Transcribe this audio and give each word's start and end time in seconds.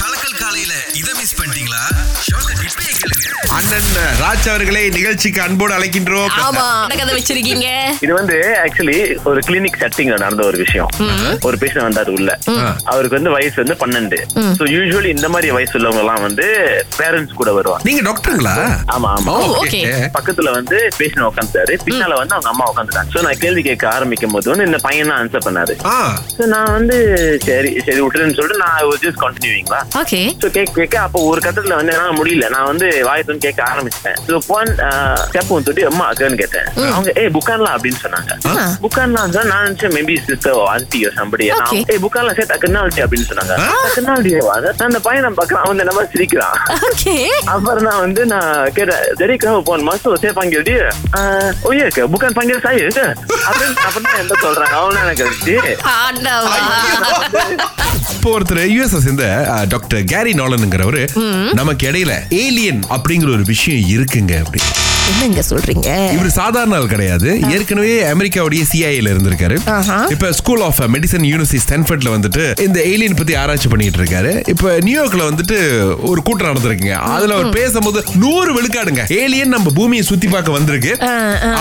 ಕಳಕಲ್ 0.00 0.34
காலையில 0.50 0.76
இத 1.00 1.08
மிஸ் 1.18 1.34
பண்ணிட்டீங்களா? 1.38 1.80
ஷோக்க 2.28 2.54
இப்பயே 2.68 2.92
கேளுங்க. 3.00 3.26
அண்ணன் 3.56 3.90
ராஜ் 4.22 4.46
அவர்களை 4.52 4.80
நிகழ்ச்சிக்கு 4.96 5.40
அன்போடு 5.44 5.72
அழைக்கின்றோம். 5.76 6.30
ஆமா. 6.46 6.64
என்ன 6.84 6.96
கதை 7.00 7.12
வச்சிருக்கீங்க? 7.18 7.66
இது 8.04 8.12
வந்து 8.18 8.36
ஆக்சுவலி 8.62 8.96
ஒரு 9.30 9.40
கிளினிக் 9.48 9.78
செட்டிங்ல 9.82 10.16
நடந்த 10.22 10.42
ஒரு 10.50 10.58
விஷயம். 10.62 10.88
ஒரு 11.48 11.58
பேஷண்ட் 11.60 11.86
வந்தாரு 11.88 12.14
உள்ள. 12.16 12.32
அவருக்கு 12.92 13.18
வந்து 13.18 13.34
வயசு 13.36 13.56
வந்து 13.62 13.76
பன்னெண்டு. 13.82 14.18
சோ 14.58 14.66
யூஸ்வலி 14.74 15.12
இந்த 15.16 15.30
மாதிரி 15.34 15.52
வயசு 15.58 15.76
உள்ளவங்க 15.80 16.02
எல்லாம் 16.04 16.24
வந்து 16.26 16.46
பேரண்ட்ஸ் 16.98 17.38
கூட 17.42 17.52
வருவாங்க. 17.58 17.86
நீங்க 17.90 18.02
டாக்டருங்களா 18.08 18.56
ஆமா 18.96 19.10
ஆமா. 19.18 19.36
பக்கத்துல 20.18 20.54
வந்து 20.58 20.76
பேஷண்ட் 20.98 21.28
உட்காந்துட்டாரு 21.30 21.76
பின்னால 21.86 22.18
வந்து 22.22 22.36
அவங்க 22.38 22.52
அம்மா 22.54 22.66
உட்காந்துட்டாங்க 22.72 23.14
சோ 23.16 23.24
நான் 23.28 23.40
கேள்வி 23.44 23.64
கேட்க 23.68 23.88
ஆரம்பிக்கும் 23.96 24.36
போது 24.36 24.52
வந்து 24.54 24.68
இந்த 24.70 24.80
பையன் 24.88 25.12
தான் 25.12 25.20
ஆன்சர் 25.22 25.46
பண்ணாரு. 25.48 25.76
சோ 26.36 26.42
நான் 26.56 26.74
வந்து 26.78 26.98
சரி 27.48 27.72
சரி 27.86 28.00
விட்டுருன்னு 28.02 28.38
சொல்லிட்டு 28.40 28.62
நான் 28.64 28.78
ஜஸ்ட் 29.06 29.22
கண்டினியூங்களா 29.26 29.80
ஓகே 30.02 30.22
சோ 30.42 30.50
கேட்க 30.50 30.72
கேட்க 30.74 31.00
அப்போ 31.00 31.20
ஒரு 31.20 31.40
கட்டத்துல 31.40 31.74
வந்து 31.74 31.92
என்னால 31.92 32.12
முடியல. 32.12 32.48
நான் 32.48 32.64
வந்து 32.64 32.86
வாயத்தோன்னு 33.08 33.44
கேட்க 33.46 33.62
ஆரம்பிச்சிட்டேன். 33.70 34.18
சோ 34.28 34.38
போன் 34.46 34.72
ஸ்டெப் 35.26 35.52
வந்துட்டு 35.56 35.84
அம்மா 35.90 36.10
அக்கான்னு 36.10 36.40
கேட்டேன். 36.42 36.68
அவங்க 36.92 37.12
ஏ 37.16 37.28
புக்கான்லாம் 37.28 37.74
அப்படின்னு 37.76 38.00
சொன்னாங்க. 38.04 38.32
புக்கான்லாம் 38.84 39.34
தான் 39.36 39.46
நான் 39.46 39.66
நினைச்சேன் 39.66 39.94
maybe 39.98 40.16
sister 40.28 40.60
aunty 40.74 41.06
somebody 41.20 41.46
Okay. 41.60 41.80
ஏ 41.92 41.96
புக்கான்லாம் 41.96 42.36
சேர்த்து 42.38 42.56
அக்கனால்டி 42.56 43.00
அப்படின்னு 43.04 43.28
சொன்னாங்க. 43.30 43.54
ஆ? 43.60 43.70
அக்கனால்டியவா 43.86 44.56
நான் 44.62 44.86
அந்த 44.86 45.00
பையனை 45.00 45.30
பார்க்கலாம் 45.30 45.64
அவன் 45.64 45.82
மாதிரி 45.94 46.12
சிரிக்கிறான். 46.12 46.56
அப்புறம் 47.44 47.84
நான் 47.84 47.98
வந்து 47.98 48.26
நான் 48.26 48.72
கேட்டேன் 48.72 49.04
dia 50.60 50.88
uh, 51.16 51.48
oh 51.64 51.72
iya 51.72 51.86
ke 51.88 52.02
bukan 52.06 52.30
panggil 52.30 52.58
saya 52.60 52.86
ke 52.88 53.06
அப்படின்னு 53.48 53.74
அப்படின்னு 53.86 54.18
என்ன 54.18 54.38
சொல்றாங்க 54.42 54.74
அவனும் 54.74 55.02
எனக்கு 55.02 55.26
இப்போ 58.20 58.32
ஒருத்தர் 58.38 58.58
யூஎஸ் 58.70 58.94
சேர்ந்த 58.96 59.26
டாக்டர் 59.68 60.00
கேரி 60.04 60.32
நாலனுங்கிறவரு 60.32 61.02
நமக்கு 61.52 61.84
இடையில 61.90 62.12
ஏலியன் 62.38 62.82
அப்படிங்கிற 62.88 63.28
ஒரு 63.32 63.44
விஷயம் 63.44 63.86
இருக்குங்க 63.88 64.32
அப்படி 64.40 64.60
என்னங்க 65.10 65.42
சொல்றீங்க? 65.48 65.88
இவர் 66.12 66.28
சாதாரண 66.38 66.74
ஆள் 66.78 66.90
கிடையாது. 66.92 67.28
ஏற்கனவே 67.54 67.94
அமெரிக்காவுடைய 68.12 68.62
சிஐஏல 68.70 69.12
இருந்திருக்காரு. 69.12 69.56
இப்ப 70.14 70.32
ஸ்கூல் 70.40 70.62
ஆஃப் 70.66 70.80
மெடிசன் 70.94 71.24
யூனிவர்சிட்டி 71.30 71.60
ஸ்டான்ஃபர்ட்ல 71.64 72.10
வந்துட்டு 72.16 72.44
இந்த 72.66 72.78
ஏலியன் 72.92 73.16
பத்தி 73.20 73.34
ஆராய்ச்சி 73.42 73.68
பண்ணிட்டு 73.72 74.00
இருக்காரு. 74.02 74.32
இப்ப 74.52 74.74
நியூயார்க்ல 74.86 75.22
வந்துட்டு 75.30 75.58
ஒரு 76.10 76.20
கூட்டம் 76.26 76.48
நடந்திருக்குங்க. 76.50 76.96
அதுல 77.14 77.34
அவர் 77.38 77.56
பேசும்போது 77.58 78.00
நூறு 78.24 78.50
விழுக்காடுங்க. 78.56 79.04
ஏலியன் 79.22 79.54
நம்ம 79.56 79.70
பூமியை 79.78 80.04
சுத்தி 80.10 80.28
பார்க்க 80.28 80.56
வந்திருக்கு. 80.58 80.92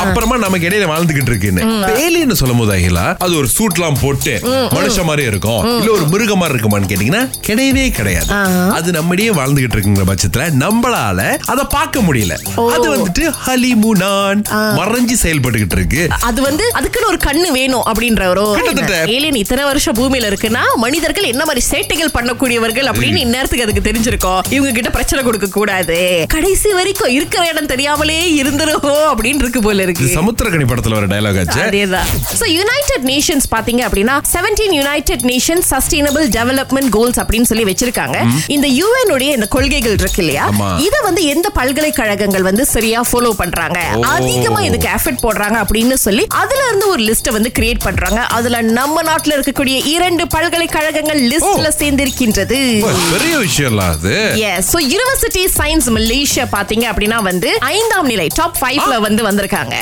அப்புறமா 0.02 0.38
நமக்கு 0.46 0.70
இடையில 0.70 0.90
வாழ்ந்துகிட்டு 0.94 1.32
இருக்குன்னு. 1.34 1.64
ஏலியன் 2.06 2.40
சொல்லும் 2.42 2.62
போது 2.62 2.74
அகிலா 2.78 3.06
அது 3.26 3.34
ஒரு 3.42 3.50
சூட்லாம் 3.58 4.00
போட்டு 4.02 4.36
மனுஷ 4.78 5.04
மாதிரி 5.10 5.26
இருக்கும். 5.32 5.64
இல்ல 5.80 5.92
ஒரு 5.98 6.06
மிருக 6.14 6.36
மாதிரி 6.42 6.56
இருக்குமான்னு 6.58 6.90
கேட்டீங்கன்னா 6.92 7.24
கிடையவே 7.48 7.88
கிடையாது. 8.00 8.32
அது 8.78 8.90
நம்மிடையே 8.98 9.32
வாழ்ந்துகிட்டு 9.40 9.78
இருக்குங்கிற 9.78 10.06
பட்சத்துல 10.12 10.48
நம்மளால 10.64 11.22
அதை 11.54 11.64
பார்க்க 11.78 12.06
முடியல. 12.08 12.36
அது 12.76 12.88
வந்துட்டு 12.96 13.24
ஹலிமுனான் 13.46 14.42
மறைஞ்சு 14.80 15.16
செயல்பட்டுகிட்டு 15.24 15.76
இருக்கு. 15.78 16.04
அது 16.30 16.40
வந்து 16.48 16.66
அதுக்குன்னு 16.78 17.10
ஒரு 17.12 17.20
கண்ணு 17.28 17.50
வேணும் 17.58 17.86
அப்படின்றவரோ 17.90 18.46
கிட்டத்தட்ட. 18.58 18.98
ஏலியன் 19.16 19.40
இத்தனை 19.44 19.64
வருஷம் 19.70 19.98
பூமியில 20.00 20.30
இருக்குன்னா 20.32 20.64
மனிதர்கள் 20.86 21.30
என்ன 21.32 21.44
மாதிரி 21.50 21.64
சேட்டைகள் 21.72 22.14
பண்ணக்கூடியவர்கள் 22.18 22.90
அப்படின்னு 22.92 23.20
இந்நேரத்துக்கு 23.26 23.66
அதுக்கு 23.68 23.86
தெரிஞ்சிருக்கும். 23.90 24.42
இவங்க 24.56 24.72
கிட்ட 24.78 24.92
பிரச்சனை 24.98 25.24
கொடுக்க 25.28 25.50
கூடாது. 25.58 25.98
கடைசி 26.36 26.72
வரைக்கும் 26.80 27.14
இருக்கிற 27.18 27.44
இடம் 27.52 27.72
தெரியாமலே 27.74 28.20
இருந்துருவோ 28.42 28.96
அப்படின்னு 29.12 29.44
இருக்கு 29.46 29.62
போல 29.68 29.84
இருக்கு. 29.88 30.08
சமுத்திரக்கணி 30.18 30.68
படத்துல 30.72 30.98
ஒரு 31.00 31.10
டயலாக் 31.14 31.40
ஆச்சு. 31.44 31.62
அதேதான். 31.68 32.10
சோ 32.40 32.48
யுனைடெட் 32.58 33.06
நேஷன்ஸ் 33.12 33.48
பாத்தீங்க 33.56 33.82
அப்படின்னா 33.88 34.16
17 34.34 34.76
United 34.80 35.26
Nations 35.32 35.70
sustainable 35.74 36.28
development 36.38 36.92
goals 36.98 37.20
அப்படின்னு 37.24 37.50
சொல்லி 37.52 37.66
வச்சிருக்காங்க. 37.72 38.18
இந்த 38.58 38.68
யுஎன் 38.80 39.14
உடைய 39.18 39.32
இந்த 39.40 39.50
கொள்கைகள் 39.56 39.98
இருக்கு 40.02 40.22
இல்லையா. 40.26 40.46
இத 40.88 40.96
வந்து 41.08 41.24
எந்த 41.34 41.48
பல்கலைக்கழகங்கள் 41.60 42.48
வந்து 42.50 42.66
சரியா 42.76 43.02
ஃபாலோ 43.10 43.29
பண்றாங்க. 43.34 43.80
ஓ. 43.96 44.02
அதிகமா 44.02 44.62
இதுக்கு 44.62 44.88
எஃபர்ட் 44.88 45.24
போடுறாங்க 45.24 45.66
அப்படின்னு 45.66 45.94
சொல்லி 45.94 46.26
அதுல 46.30 46.66
இருந்து 46.68 46.90
ஒரு 46.90 47.04
லிஸ்ட் 47.04 47.32
வந்து 47.32 47.52
கிரியேட் 47.60 47.84
பண்றாங்க. 47.84 48.22
அதுல 48.22 48.62
நம்ம 48.62 49.02
நாட்டுல 49.02 49.36
இருக்கக்கூடிய 49.36 49.86
இரண்டு 49.86 50.28
பல்கலைக்கழகங்கள் 50.28 51.22
லிஸ்ட்ல 51.22 51.70
சேர்ந்திருக்கின்றது. 51.78 52.82
பெரிய 53.12 53.38
விஷயம்லாம் 53.38 53.90
அது? 53.90 54.40
Yes 54.40 54.78
so 54.78 54.80
University 54.82 55.44
Science 55.58 55.90
Malaysia 55.90 56.48
பாத்தீங்க 56.52 56.86
அப்படின்னா 56.92 57.22
வந்து 57.22 57.58
ஐந்தாம் 57.60 58.06
நிலை 58.06 58.28
டாப் 58.34 58.58
ஃபைவ்ல 58.62 59.00
வந்து 59.00 59.24
வந்திருக்காங்க. 59.24 59.76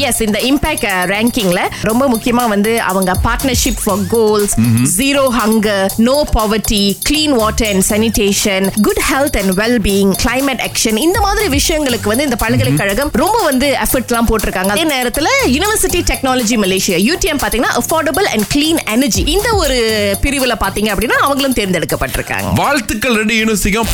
எஸ் 0.00 0.20
இந்த 0.20 0.38
இம்பாக்ட் 0.38 0.86
ரேங்கிங்ல 1.12 1.60
ரொம்ப 1.82 2.08
முக்கியமா 2.08 2.48
வந்து 2.48 2.82
அவங்க 2.82 3.12
partnership 3.24 3.80
for 3.84 4.06
goals 4.08 4.54
zero 4.98 5.28
hunger 5.38 5.90
no 5.96 6.24
poverty 6.34 6.96
clean 7.08 7.30
water 7.30 7.68
and 7.68 7.84
sanitation 7.88 8.70
good 8.82 9.00
health 9.10 9.38
and 9.38 9.58
well 9.60 9.80
being 9.82 10.12
climate 10.24 10.62
action 10.68 10.96
இந்த 10.96 11.20
மாதிரி 11.20 11.56
விஷயங்களுக்கு 11.56 12.06
வந்து 12.06 12.24
இந்த 12.24 12.36
பல்கலைக்கழகம் 12.68 13.10
ரொம்ப 13.22 13.38
வந்து 13.42 13.66
எஃபர்ட்லாம் 13.84 14.28
போட்டிருக்காங்க. 14.30 14.72
அதே 14.74 14.84
நேரத்துல 14.94 15.28
யுனிவர்சிட்டி 15.56 16.00
டெக்னாலஜி 16.10 16.56
மலேசியா 16.64 16.98
யூடிஎம் 17.08 17.40
பாத்தீங்கன்னா 17.44 17.72
அஃபோர்டபுள் 17.80 18.28
அண்ட் 18.32 18.46
கிளீன் 18.54 18.80
எனர்ஜி 18.94 19.22
இந்த 19.34 19.48
ஒரு 19.62 19.76
பிரிவுல 20.22 20.54
பாத்தீங்க 20.64 20.90
அப்படின்னா 20.94 21.18
அவங்களும் 21.26 21.56
தேர்ந்தெடுக்கப்பட்டிருக்காங்க. 21.60 22.50
வாழ்த்துக்கள் 22.54 23.14
ரெண்டு 23.14 23.34
யூனிவர்சிட்டிக்கும். 23.34 23.90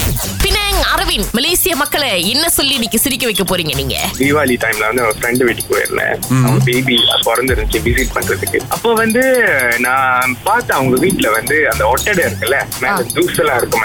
பினாங் 0.74 0.92
அரவிந்த் 0.94 1.34
மலேசிய 1.36 1.72
மக்களை 1.80 2.08
என்ன 2.30 2.46
சொல்லி 2.54 2.72
இன்னைக்கு 2.78 2.98
சிரிக்க 3.02 3.24
வைக்க 3.28 3.42
போறீங்க 3.42 3.72
நீங்க? 3.80 3.96
தீபாவளி 4.18 4.54
டைம்ல 4.62 4.86
வந்து 4.88 5.02
அவன் 5.04 5.18
ஃப்ரெண்டு 5.18 5.46
வீட்டுக்கு 5.46 5.70
போயிருந்தேன். 5.72 6.14
அவன் 6.46 6.64
பேபி 6.68 6.96
பிறந்திருந்துச்சு 7.26 7.80
விசிட் 7.84 8.14
பண்றதுக்கு. 8.16 8.58
அப்போ 8.74 8.90
வந்து 9.02 9.22
நான் 9.86 10.32
பார்த்தேன் 10.48 10.76
அவங்க 10.78 10.96
வீட்ல 11.04 11.28
வந்து 11.36 11.58
அந்த 11.72 11.84
ஒட்டடை 11.92 12.22
இருக்குல்ல 12.26 12.58
மேல 12.82 12.96
ஜூஸ் 13.14 13.38
எல்லாம் 13.44 13.60
இருக்கும். 13.60 13.84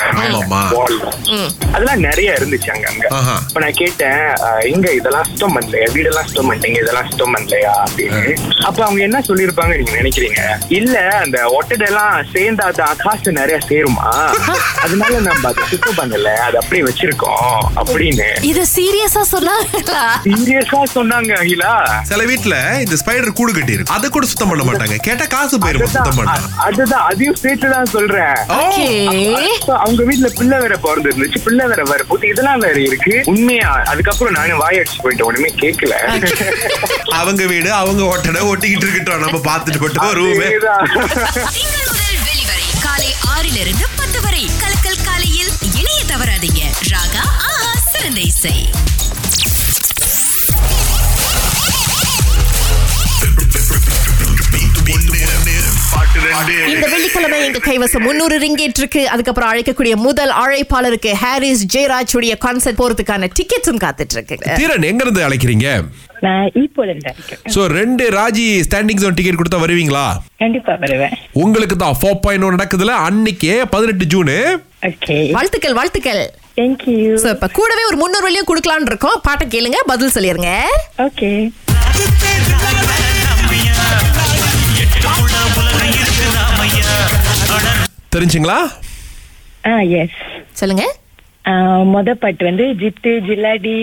வால் 0.78 0.98
அதெல்லாம் 1.74 2.04
நிறைய 2.08 2.38
இருந்துச்சு 2.40 2.72
அங்க 2.76 2.88
அங்க. 2.94 3.06
அப்ப 3.38 3.64
நான் 3.66 3.78
கேட்டேன் 3.82 4.24
எங்க 4.74 4.88
இதெல்லாம் 5.00 5.28
சுத்தம் 5.30 5.56
பண்ணலையா? 5.58 5.90
வீடெல்லாம் 5.98 6.28
சுத்தம் 6.30 6.50
பண்ணிட்டீங்க 6.50 6.82
இதெல்லாம் 6.84 7.10
சுத்தம் 7.12 7.36
பண்ணலையா? 7.36 7.76
அப்படின்னு. 7.86 8.24
அப்ப 8.70 8.80
அவங்க 8.88 9.02
என்ன 9.10 9.24
சொல்லிருப்பாங்க 9.30 9.76
நீங்க 9.82 9.96
நினைக்கிறீங்க? 10.02 10.42
இல்ல 10.80 10.96
அந்த 11.22 11.38
ஒட்டடை 11.60 11.88
எல்லாம் 11.92 12.18
சேர்ந்தா 12.34 12.70
தான் 12.82 13.00
காசு 13.06 13.38
நிறைய 13.42 13.60
சேருமா? 13.70 14.10
அதனால 14.86 15.14
நம்ம 15.30 15.46
அதை 15.54 15.64
சுத்தம் 15.74 16.00
பண்ணல. 16.02 16.28
அது 16.48 16.58
அப்படியே 16.62 16.79
வச்சிருக்கோம் 16.88 17.58
அப்படின்னு. 17.82 18.28
இத 18.52 18.60
சீரியஸா 18.76 19.24
சொன்னாங்களா? 19.34 20.02
சீரியஸா 20.28 20.82
சொன்னாங்க 20.96 21.32
அகிலா. 21.42 21.74
சில 22.12 22.22
வீட்ல 22.32 22.56
இந்த 22.86 22.96
ஸ்பைடர் 23.02 23.38
கூடு 23.40 23.54
கட்டி 23.58 23.76
இருக்கு 23.78 23.96
அதை 23.98 24.10
கூட 24.16 24.26
சுத்தம் 24.32 24.52
பண்ண 24.52 24.64
மாட்டாங்க. 24.70 24.98
கேட்டா 25.08 25.26
காசு 25.36 25.58
போயிருமா 25.64 25.90
சுத்தம் 25.96 26.20
பண்ண? 26.20 26.36
அதுதான் 26.68 27.06
அதையும் 27.12 27.40
சேர்த்து 27.44 27.70
தான் 27.76 27.92
சொல்றேன். 27.96 28.36
அவங்க 29.84 30.02
வீட்ல 30.10 30.30
பிள்ளை 30.40 30.60
வேற 30.66 30.78
பிறந்து 30.86 31.10
இருந்துச்சு 31.12 31.42
பிள்ளை 31.48 31.66
வேற 31.74 31.82
வர 31.92 32.02
போது 32.12 32.30
இதெல்லாம் 32.34 32.64
வேற 32.66 32.78
இருக்கு. 32.90 33.16
உண்மையா 33.34 33.72
அதுக்கப்புறம் 33.94 34.38
நானும் 34.40 34.62
வாய் 34.64 34.80
அடிச்சு 34.82 35.00
போயிட்டேன். 35.04 35.28
ஒண்ணுமே 35.30 35.52
கேட்கல. 35.64 35.94
அவங்க 37.20 37.42
வீடு 37.54 37.70
அவங்க 37.82 38.04
ஒட்டடை 38.14 38.42
ஒட்டிக்கிட்டு 38.52 38.86
இருக்கட்டும். 38.88 39.24
நம்ம 39.26 39.42
பார்த்துட்டு 39.52 39.82
போட்டு 39.84 39.98
வெளிவரை 42.28 42.64
காலை 42.86 43.10
ஆறிலிருந்து 43.34 43.86
இணைய 46.42 46.72
ராகா 46.92 47.24
சிறந்த 47.92 48.20
இசை. 48.20 48.56
இந்த 56.72 56.86
வெள்ளிக்கிழமை 56.94 57.38
எங்க 57.46 57.60
கைவசம் 57.68 58.04
முன்னூறு 58.08 58.36
ரிங்கேட் 58.44 58.80
இருக்கு 58.82 59.02
அதுக்கப்புறம் 59.14 59.50
அழைக்கக்கூடிய 59.52 59.94
முதல் 60.08 60.32
அழைப்பாளருக்கு 60.42 61.12
ஹாரிஸ் 61.24 61.64
ஜெயராஜ் 61.74 62.14
உடைய 62.18 62.34
கான்சர்ட் 62.46 62.80
போறதுக்கான 62.82 63.30
டிக்கெட்ஸும் 63.40 63.82
காத்துட்டு 63.84 64.16
இருக்கு 64.18 64.36
தீரன் 64.62 64.88
எங்க 64.90 65.04
இருந்து 65.06 65.26
அழைக்கிறீங்க? 65.28 65.68
நான் 66.26 66.48
ஈப்போல 66.62 66.90
இருந்து 66.94 67.10
அடிக்கிறேன் 67.12 67.54
சோ 67.56 67.62
ரெண்டு 67.80 68.06
ராஜி 68.18 68.48
ஸ்டாண்டிங் 68.68 69.02
ஜோன் 69.04 69.18
டிக்கெட் 69.20 69.40
கொடுத்தா 69.42 69.60
வருவீங்களா? 69.64 70.06
கண்டிப்பா 70.44 70.74
வருவேன். 70.84 71.16
உங்களுக்கு 71.44 71.78
தான் 71.84 71.98
ஃபோர் 72.02 72.22
பாயிண்ட் 72.26 72.56
நடக்குதுல 72.58 72.96
அன்னைக்கே 73.08 73.56
பதினெட்டு 73.76 74.08
ஜூனு 74.14 74.38
ஓகே 74.92 75.18
வாழ்த்துக்கள் 75.38 75.78
வாழ்த்துக்கள். 75.80 76.24
சோ 77.24 77.28
இப்ப 77.36 77.50
கூடவே 77.60 77.84
ஒரு 77.90 77.98
முன்னூறு 78.02 78.25
வழியும் 78.28 78.50
கொடுக்கலாம்னு 78.50 78.92
இருக்கோம். 78.92 79.20
பாட்டை 79.28 79.46
கேளுங்க 79.56 79.80
பதில் 79.92 80.16
சொல்லிருங்க. 80.18 80.52
ஓகே 81.08 81.32
தெரிஞ்சுங்களா? 88.14 88.60
ஆ 89.70 89.74
எஸ் 90.02 90.20
சொல்லுங்க. 90.60 90.84
மொத 91.94 92.14
பாட்டு 92.24 92.44
வந்து 92.52 92.66
Jithu 92.84 93.12
ஜில்லாடி 93.30 93.80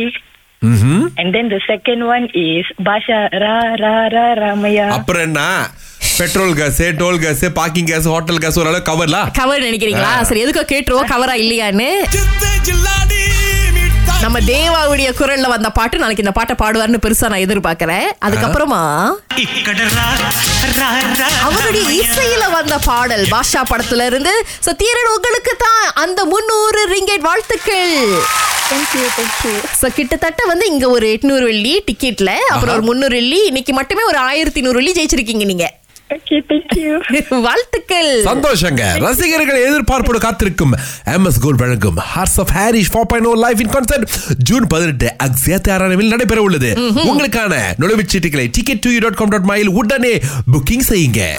and 1.20 1.28
then 1.34 1.46
the 1.52 1.58
second 1.70 2.00
one 2.12 2.24
is 2.44 2.66
பாஷா 2.86 3.18
ரா 3.42 3.56
ரா 3.82 3.96
ரா 4.14 4.24
ராமையா. 4.40 4.86
அப்புறம் 4.96 5.24
என்ன? 5.28 5.40
Petrol 6.18 6.54
case 6.60 6.80
toll 7.00 7.20
case 7.24 7.44
parking 7.58 7.88
case 7.90 8.08
hotel 8.14 8.40
case 8.44 8.58
ஒரு 8.62 8.70
அளவு 8.70 8.88
கவர்ல 8.90 9.18
கவர் 9.40 9.66
நினைக்கிறீங்களா? 9.68 10.12
சரி 10.28 10.42
எதுக்கோ 10.44 10.64
கேட்டுருவோம் 10.72 11.12
கவரா 11.14 11.34
இல்லையான்னு. 11.44 11.88
நம்ம 14.26 14.40
தேவாவுடைய 14.46 15.08
குரல்ல 15.18 15.48
வந்த 15.52 15.68
பாட்டு 15.70 15.98
நாளைக்கு 15.98 16.22
இந்த 16.24 16.32
பாட்டை 16.38 16.54
பாடுவார்னு 16.62 16.98
பெருசா 17.04 17.26
நான் 17.32 17.44
எதிர்பார்க்கிறேன். 17.44 18.06
அதுக்கப்புறமா 18.26 18.80
அவருடைய 21.48 21.84
இசையில 22.00 22.44
வந்த 22.56 22.74
பாடல் 22.88 23.24
பாஷா 23.34 23.62
படத்துல 23.70 24.06
இருந்து 24.10 24.32
சத்யரன் 24.66 25.12
உங்களுக்கு 25.16 25.54
தான் 25.64 25.84
அந்த 26.04 26.20
முன்னூறு 26.32 26.82
ரிங்கெட் 26.94 27.26
வாழ்த்துக்கள். 27.28 27.94
கிட்டத்தட்ட 29.98 30.42
வந்து 30.46 30.66
இங்க 30.72 30.86
ஒரு 30.88 31.06
எட்நூறு 31.14 31.44
வெள்ளி 31.50 31.74
டிக்கெட்ல 31.88 32.30
அப்புறம் 32.52 32.74
ஒரு 32.76 32.82
முன்னூறு 32.82 33.14
வெள்ளி 33.14 33.40
இன்னைக்கு 33.46 33.72
மட்டுமே 33.72 34.02
ஒரு 34.02 34.18
ஆயிரத்தி 34.28 34.60
நூறு 34.60 34.78
வெள்ளி 34.80 34.94
ஜெயிச்சிருக்கீங்க 34.98 35.44
நீங்க. 35.44 35.66
வாழ்த்துக்கள். 37.30 38.22
சந்தோஷங்க. 38.22 38.98
ரசிகர்கள் 38.98 39.70
எதிர்பார்ப்போடு 39.70 40.18
காத்திருக்கும் 40.18 40.74
எம்எஸ் 41.06 41.38
கோல் 41.40 41.54
வழங்கும் 41.54 41.96
Hearts 41.96 42.40
of 42.40 42.50
Harris 42.50 42.88
four 42.92 43.00
point 43.00 43.28
O 43.28 43.32
live 43.32 43.60
in 43.60 43.68
concert 43.68 44.06
June 44.38 44.66
பதினெட்டு 44.66 45.12
அக்ஸியத் 45.24 45.68
அரணில் 45.68 46.08
நடைபெற 46.08 46.42
உள்ளது. 46.42 46.72
உங்களுக்கான 46.78 47.60
நுழைவுச்சீட்டுகளை 47.80 48.48
ticket 48.52 48.78
two 48.78 48.98
dot 48.98 49.14
com 49.14 49.28
dot 49.28 49.42
my 49.42 49.68
உடனே 49.68 50.20
புக்கிங் 50.52 50.80
செய்யுங்க. 50.88 51.38